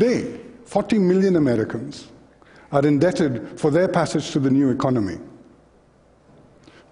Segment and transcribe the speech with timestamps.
[0.00, 2.08] Today, 40 million Americans
[2.72, 5.18] are indebted for their passage to the new economy.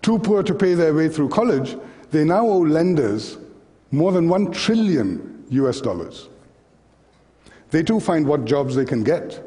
[0.02, 1.78] Too poor to pay their way through college,
[2.10, 3.38] they now owe lenders
[3.92, 6.28] more than 1 trillion US dollars.
[7.70, 9.42] They too find what jobs they can get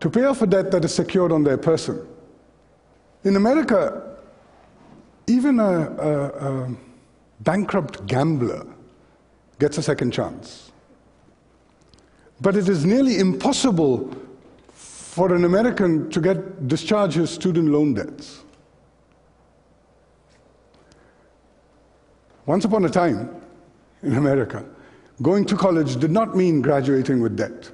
[0.00, 2.00] to pay off a debt that is secured on their person.
[3.24, 4.16] In America,
[5.26, 6.76] even a, a, a
[7.40, 8.66] bankrupt gambler
[9.58, 10.71] gets a second chance.
[12.42, 14.10] But it is nearly impossible
[14.72, 18.40] for an American to get discharge his student loan debts.
[22.44, 23.30] Once upon a time
[24.02, 24.64] in America,
[25.22, 27.70] going to college did not mean graduating with debt.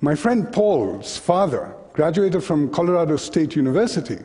[0.00, 4.18] My friend Paul's father graduated from Colorado State University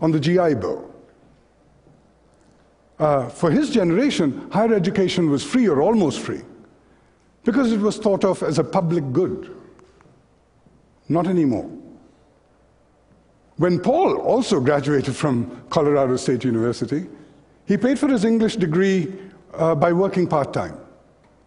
[0.00, 0.92] on the GI Bill.
[2.98, 6.42] Uh, for his generation, higher education was free or almost free
[7.48, 9.56] because it was thought of as a public good.
[11.08, 11.66] Not anymore.
[13.56, 17.06] When Paul also graduated from Colorado State University,
[17.64, 19.14] he paid for his English degree
[19.54, 20.78] uh, by working part time.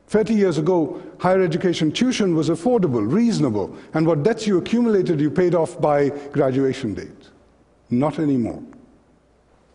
[0.07, 5.29] 30 years ago, higher education tuition was affordable, reasonable, and what debts you accumulated you
[5.29, 7.29] paid off by graduation date.
[7.91, 8.63] Not anymore.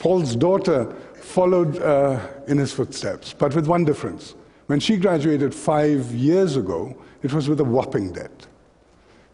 [0.00, 4.34] Paul's daughter followed uh, in his footsteps, but with one difference.
[4.66, 8.46] When she graduated five years ago, it was with a whopping debt.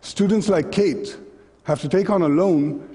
[0.02, 1.16] Students like Kate
[1.64, 2.88] have to take on a loan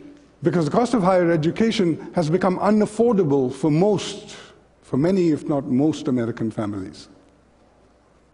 [0.43, 4.35] because the cost of higher education has become unaffordable for most,
[4.81, 7.09] for many, if not most, American families.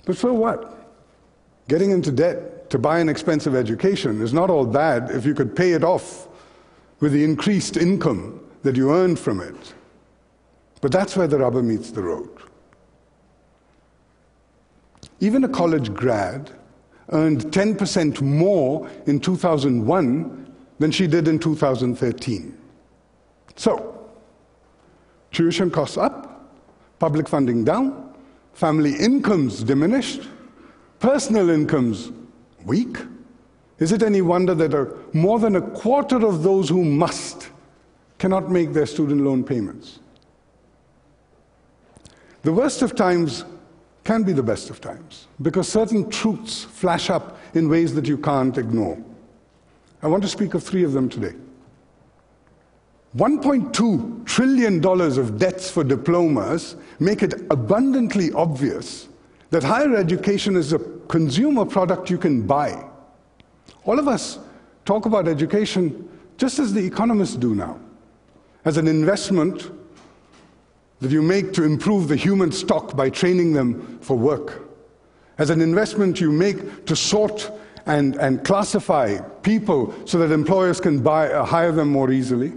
[0.05, 0.91] But so what?
[1.69, 5.55] Getting into debt to buy an expensive education is not all bad if you could
[5.55, 6.27] pay it off
[6.99, 9.73] with the increased income that you earn from it.
[10.81, 12.29] But that's where the rubber meets the road.
[15.23, 16.51] Even a college grad
[17.13, 22.57] earned 10% more in 2001 than she did in 2013.
[23.55, 24.09] So,
[25.31, 26.51] tuition costs up,
[26.99, 28.13] public funding down,
[28.51, 30.27] family incomes diminished,
[30.99, 32.11] personal incomes
[32.65, 32.97] weak,
[33.79, 37.49] is it any wonder that a, more than a quarter of those who must
[38.17, 39.99] cannot make their student loan payments?
[42.41, 43.45] The worst of times
[44.03, 48.17] can be the best of times because certain truths flash up in ways that you
[48.17, 49.01] can't ignore.
[50.01, 51.33] I want to speak of three of them today.
[53.15, 59.07] $1.2 trillion of debts for diplomas make it abundantly obvious
[59.51, 62.83] that higher education is a consumer product you can buy.
[63.85, 64.39] All of us
[64.83, 67.79] talk about education just as the economists do now,
[68.65, 69.71] as an investment
[71.03, 74.67] that you make to improve the human stock by training them for work,
[75.37, 77.51] as an investment you make to sort
[77.85, 82.53] and, and classify people so that employers can buy, uh, hire them more easily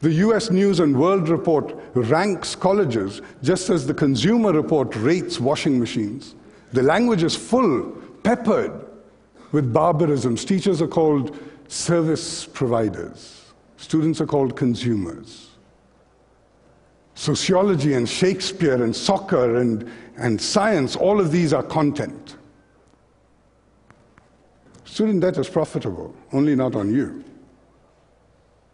[0.00, 5.78] the US News and World Report ranks colleges just as the Consumer Report rates washing
[5.78, 6.34] machines.
[6.72, 7.90] The language is full,
[8.22, 8.72] peppered
[9.52, 10.46] with barbarisms.
[10.46, 11.38] Teachers are called
[11.68, 15.49] service providers, students are called consumers.
[17.20, 19.86] Sociology and Shakespeare and soccer and,
[20.16, 22.38] and science, all of these are content.
[24.86, 27.22] Student debt is profitable, only not on you.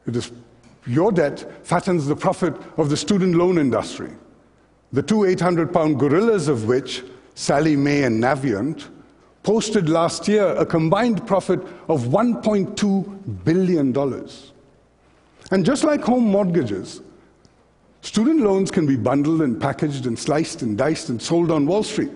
[0.06, 0.30] It is
[0.86, 4.12] your debt fattens the profit of the student loan industry.
[4.92, 7.02] The two 800 pound gorillas of which,
[7.34, 8.90] Sallie Mae and Navient,
[9.42, 11.58] posted last year a combined profit
[11.88, 14.28] of $1.2 billion.
[15.50, 17.00] And just like home mortgages,
[18.16, 21.82] student loans can be bundled and packaged and sliced and diced and sold on Wall
[21.82, 22.12] Street.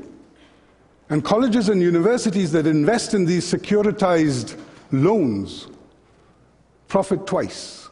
[1.11, 4.59] And colleges and universities that invest in these securitized
[4.93, 5.69] loans
[6.89, 7.91] profit twice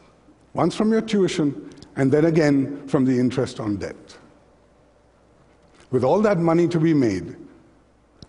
[0.55, 4.17] once from your tuition, and then again from the interest on debt.
[5.91, 7.35] With all that money to be made,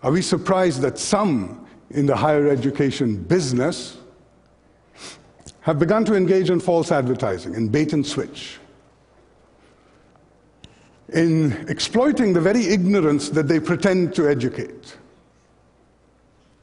[0.03, 3.97] are we surprised that some in the higher education business
[5.61, 8.59] have begun to engage in false advertising, and bait and switch,
[11.11, 14.97] in exploiting the very ignorance that they pretend to educate?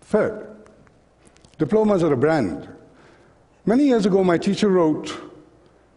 [0.02, 0.56] Third,
[1.58, 2.68] diplomas are a brand.
[3.66, 5.10] Many years ago, my teacher wrote,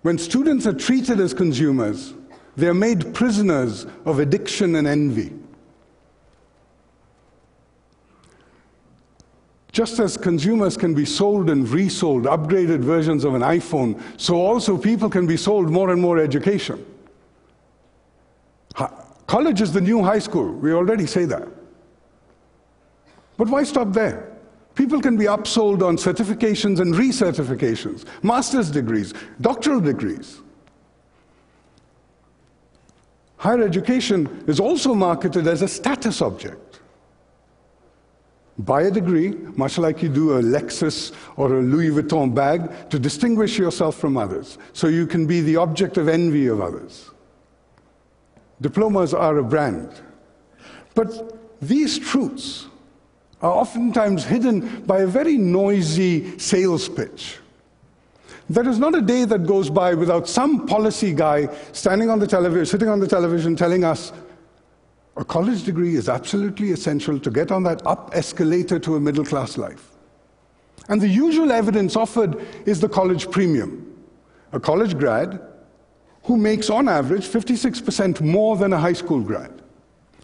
[0.01, 2.13] when students are treated as consumers,
[2.57, 5.31] they are made prisoners of addiction and envy.
[9.71, 14.77] Just as consumers can be sold and resold upgraded versions of an iPhone, so also
[14.77, 16.85] people can be sold more and more education.
[19.31, 20.51] College is the new high school.
[20.51, 21.47] We already say that.
[23.37, 24.29] But why stop there?
[24.75, 30.41] People can be upsold on certifications and recertifications, master's degrees, doctoral degrees.
[33.37, 36.81] Higher education is also marketed as a status object.
[38.59, 42.99] Buy a degree, much like you do a Lexus or a Louis Vuitton bag, to
[42.99, 47.10] distinguish yourself from others, so you can be the object of envy of others.
[48.61, 49.89] Diplomas are a brand.
[50.93, 52.67] But these truths
[53.41, 57.37] are oftentimes hidden by a very noisy sales pitch.
[58.49, 62.27] There is not a day that goes by without some policy guy standing on the
[62.27, 64.11] television, sitting on the television, telling us
[65.17, 69.25] a college degree is absolutely essential to get on that up escalator to a middle
[69.25, 69.91] class life.
[70.89, 73.87] And the usual evidence offered is the college premium.
[74.51, 75.39] A college grad
[76.23, 79.61] who makes, on average, 56% more than a high school grad.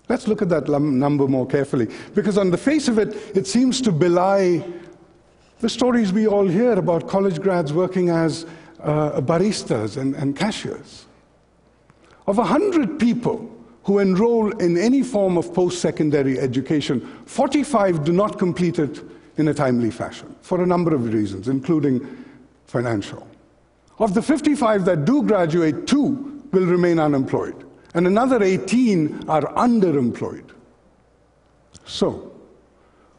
[0.10, 3.82] Let's look at that number more carefully, because on the face of it, it seems
[3.82, 4.64] to belie
[5.60, 8.46] the stories we all hear about college grads working as
[8.80, 11.06] uh, baristas and, and cashiers.
[12.28, 13.54] Of 100 people
[13.84, 19.02] who enroll in any form of post secondary education, 45 do not complete it
[19.38, 22.26] in a timely fashion for a number of reasons, including
[22.66, 23.28] financial.
[24.00, 27.68] Of the 55 that do graduate, two will remain unemployed
[27.98, 30.52] and another 18 are underemployed.
[31.86, 32.32] So,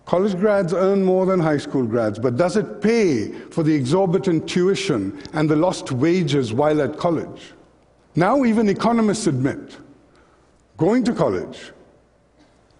[0.06, 4.48] college grads earn more than high school grads, but does it pay for the exorbitant
[4.48, 7.54] tuition and the lost wages while at college?
[8.14, 9.76] Now, even economists admit
[10.76, 11.72] going to college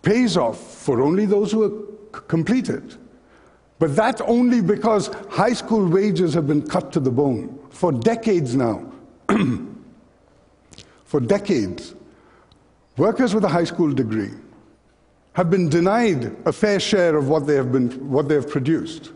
[0.03, 2.95] pays off for only those who are completed.
[3.79, 8.55] But that only because high school wages have been cut to the bone for decades
[8.55, 8.93] now.
[11.05, 11.95] For decades,
[12.99, 14.31] workers with a high school degree
[15.33, 19.13] have been denied a fair share of what they have, been, what they have produced.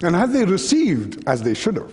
[0.00, 1.92] And had they received, as they should have,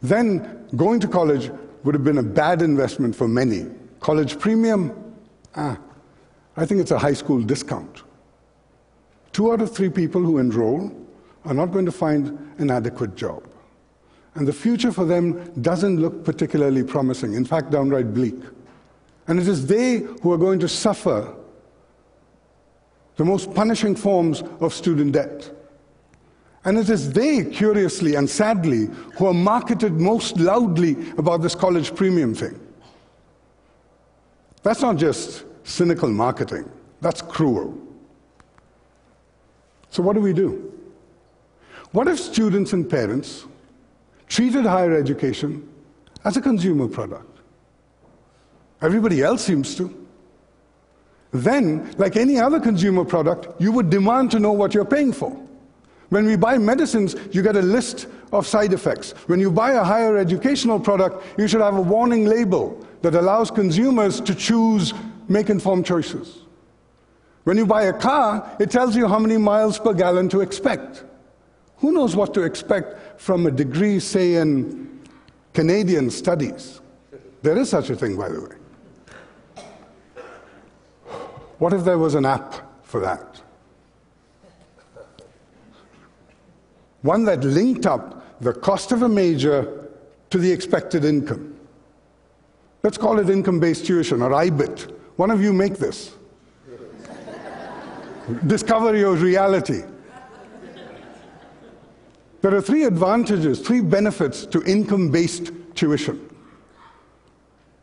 [0.00, 1.50] then going to college
[1.84, 3.66] would have been a bad investment for many.
[4.00, 4.94] College premium,
[5.56, 5.76] ah,
[6.56, 8.02] I think it's a high school discount.
[9.32, 10.90] Two out of three people who enroll
[11.44, 13.46] are not going to find an adequate job.
[14.34, 18.38] And the future for them doesn't look particularly promising, in fact, downright bleak.
[19.26, 21.34] And it is they who are going to suffer
[23.16, 25.50] the most punishing forms of student debt.
[26.64, 31.94] And it is they, curiously and sadly, who are marketed most loudly about this college
[31.94, 32.58] premium thing.
[34.62, 37.78] That's not just cynical marketing, that's cruel.
[39.90, 40.72] So, what do we do?
[41.92, 43.44] What if students and parents
[44.30, 45.68] treated higher education
[46.24, 47.40] as a consumer product.
[48.80, 49.94] Everybody else seems to.
[51.32, 55.30] Then, like any other consumer product, you would demand to know what you're paying for.
[56.08, 59.12] When we buy medicines, you get a list of side effects.
[59.26, 63.50] When you buy a higher educational product, you should have a warning label that allows
[63.50, 64.92] consumers to choose,
[65.28, 66.42] make informed choices.
[67.50, 71.02] When you buy a car, it tells you how many miles per gallon to expect.
[71.78, 75.00] Who knows what to expect from a degree, say, in
[75.52, 76.80] Canadian studies?
[77.42, 79.64] There is such a thing, by the way.
[81.58, 82.54] What if there was an app
[82.84, 83.42] for that?
[87.02, 89.88] One that linked up the cost of a major
[90.30, 91.56] to the expected income.
[92.84, 94.96] Let's call it income based tuition or IBIT.
[95.16, 96.14] One of you make this.
[98.46, 99.82] Discover your reality.
[102.42, 106.26] There are three advantages, three benefits to income based tuition.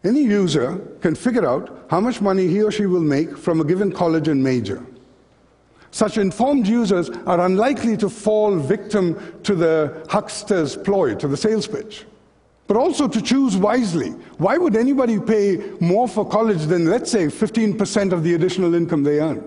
[0.03, 3.63] Any user can figure out how much money he or she will make from a
[3.63, 4.83] given college and major.
[5.91, 11.67] Such informed users are unlikely to fall victim to the huckster's ploy, to the sales
[11.67, 12.05] pitch,
[12.67, 14.09] but also to choose wisely.
[14.37, 19.03] Why would anybody pay more for college than, let's say, 15% of the additional income
[19.03, 19.43] they earn?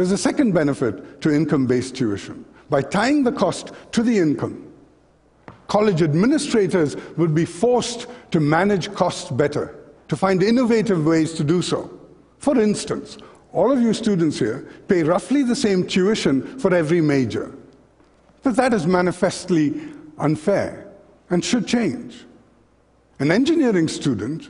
[0.00, 4.72] There's a second benefit to income based tuition by tying the cost to the income,
[5.68, 9.78] college administrators would be forced to manage costs better,
[10.08, 12.00] to find innovative ways to do so.
[12.38, 13.18] For instance,
[13.52, 17.54] all of you students here pay roughly the same tuition for every major.
[18.42, 19.82] But that is manifestly
[20.16, 20.90] unfair
[21.28, 22.24] and should change.
[23.18, 24.48] An engineering student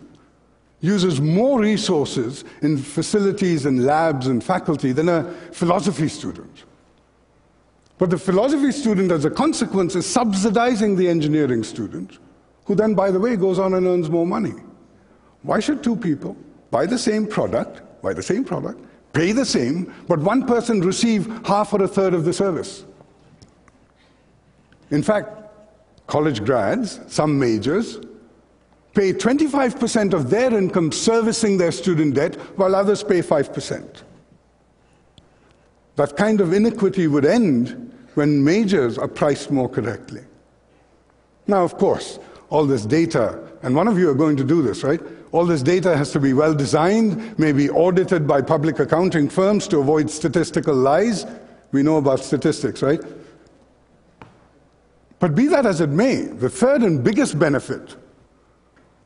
[0.80, 6.64] uses more resources in facilities and labs and faculty than a philosophy student.
[7.98, 12.18] But the philosophy student, as a consequence, is subsidizing the engineering student,
[12.64, 14.54] who then, by the way, goes on and earns more money.
[15.42, 16.36] Why should two people
[16.70, 18.80] buy the same product, buy the same product,
[19.12, 22.84] pay the same, but one person receive half or a third of the service.
[24.90, 25.28] In fact,
[26.06, 28.00] college grads, some majors,
[28.94, 34.02] pay 25% of their income servicing their student debt, while others pay 5%.
[35.96, 40.22] That kind of inequity would end when majors are priced more correctly.
[41.46, 42.18] Now, of course,
[42.48, 45.00] all this data, and one of you are going to do this, right?
[45.32, 49.78] All this data has to be well designed, maybe audited by public accounting firms to
[49.78, 51.26] avoid statistical lies.
[51.70, 53.00] We know about statistics, right?
[55.20, 57.94] But be that as it may, the third and biggest benefit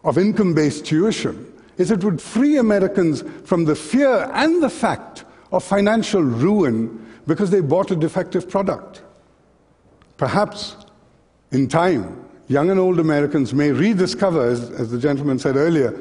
[0.04, 5.24] of income based tuition is it would free Americans from the fear and the fact
[5.50, 9.02] of financial ruin because they bought a defective product.
[10.16, 10.76] Perhaps
[11.50, 15.98] in time, young and old Americans may rediscover, as, as, the gentleman said earlier,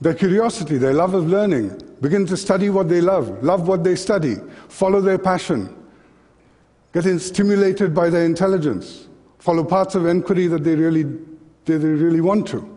[0.00, 3.94] their curiosity, their love of learning, begin to study what they love, love what they
[3.94, 4.36] study,
[4.68, 5.74] follow their passion,
[6.92, 9.06] get stimulated by their intelligence,
[9.38, 11.04] follow paths of inquiry that they really,
[11.64, 12.73] they really want to.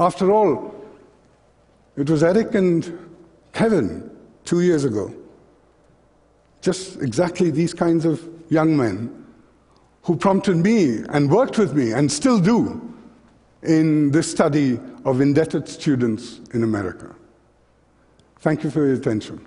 [0.00, 0.74] After all,
[1.94, 2.98] it was Eric and
[3.52, 4.10] Kevin
[4.46, 5.14] two years ago,
[6.62, 9.26] just exactly these kinds of young men
[10.04, 12.80] who prompted me and worked with me and still do
[13.62, 17.14] in this study of indebted students in America.
[18.38, 19.46] Thank you for your attention.